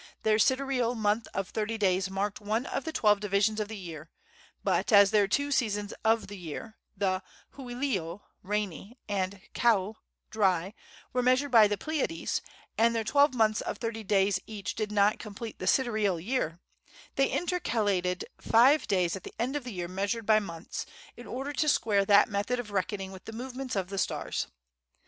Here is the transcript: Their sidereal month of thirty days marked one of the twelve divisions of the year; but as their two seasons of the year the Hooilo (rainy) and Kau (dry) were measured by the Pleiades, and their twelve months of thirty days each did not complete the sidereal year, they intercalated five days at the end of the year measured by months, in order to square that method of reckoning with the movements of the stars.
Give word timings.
Their 0.23 0.39
sidereal 0.39 0.95
month 0.95 1.27
of 1.31 1.49
thirty 1.49 1.77
days 1.77 2.09
marked 2.09 2.41
one 2.41 2.65
of 2.65 2.85
the 2.85 2.91
twelve 2.91 3.19
divisions 3.19 3.59
of 3.59 3.67
the 3.67 3.77
year; 3.77 4.09
but 4.63 4.91
as 4.91 5.11
their 5.11 5.27
two 5.27 5.51
seasons 5.51 5.93
of 6.03 6.25
the 6.25 6.39
year 6.39 6.75
the 6.97 7.21
Hooilo 7.51 8.23
(rainy) 8.41 8.97
and 9.07 9.39
Kau 9.53 9.97
(dry) 10.31 10.73
were 11.13 11.21
measured 11.21 11.51
by 11.51 11.67
the 11.67 11.77
Pleiades, 11.77 12.41
and 12.79 12.95
their 12.95 13.03
twelve 13.03 13.35
months 13.35 13.61
of 13.61 13.77
thirty 13.77 14.03
days 14.03 14.39
each 14.47 14.73
did 14.73 14.91
not 14.91 15.19
complete 15.19 15.59
the 15.59 15.67
sidereal 15.67 16.19
year, 16.19 16.59
they 17.13 17.27
intercalated 17.27 18.25
five 18.41 18.87
days 18.87 19.15
at 19.15 19.21
the 19.21 19.35
end 19.37 19.55
of 19.55 19.63
the 19.65 19.71
year 19.73 19.87
measured 19.87 20.25
by 20.25 20.39
months, 20.39 20.87
in 21.15 21.27
order 21.27 21.53
to 21.53 21.69
square 21.69 22.05
that 22.05 22.27
method 22.27 22.59
of 22.59 22.71
reckoning 22.71 23.11
with 23.11 23.25
the 23.25 23.33
movements 23.33 23.75
of 23.75 23.89
the 23.89 23.99
stars. 23.99 24.47